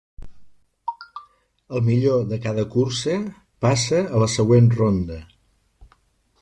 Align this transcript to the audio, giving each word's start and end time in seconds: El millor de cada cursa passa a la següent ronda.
El 1.79 1.83
millor 1.89 2.23
de 2.31 2.39
cada 2.47 2.65
cursa 2.77 3.17
passa 3.67 4.01
a 4.17 4.25
la 4.25 4.33
següent 4.39 4.73
ronda. 4.79 5.21